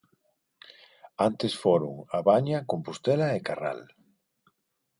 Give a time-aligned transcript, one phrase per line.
[1.27, 3.81] Antes foron A Baña, Compostela e Carral.